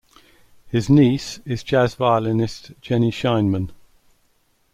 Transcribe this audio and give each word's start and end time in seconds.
His 0.67 0.89
niece 0.89 1.37
is 1.45 1.61
jazz 1.61 1.93
violinist 1.93 2.71
Jenny 2.81 3.11
Scheinman. 3.11 3.69